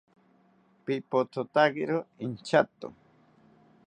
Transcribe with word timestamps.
Pipothotakiro 0.85 1.97
inchato 2.25 2.87